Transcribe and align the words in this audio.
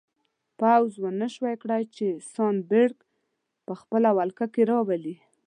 پوځ 0.59 0.91
ونه 1.03 1.27
شوای 1.35 1.55
کړای 1.63 1.83
چې 1.95 2.07
سان 2.33 2.55
ګبریل 2.69 2.93
په 3.65 3.73
خپله 3.81 4.09
ولکه 4.17 4.45
کې 4.53 4.61
راولي. 4.71 5.15